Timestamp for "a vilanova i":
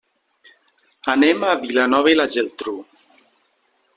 1.51-2.17